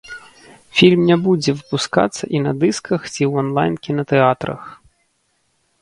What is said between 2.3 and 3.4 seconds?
і на дысках ці ў